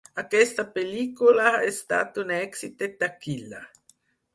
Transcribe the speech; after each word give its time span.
Aquesta 0.21 0.65
pel·lícula 0.77 1.45
ha 1.51 1.61
estat 1.69 2.21
un 2.25 2.35
èxit 2.41 2.77
de 2.85 2.93
taquilla. 3.05 3.67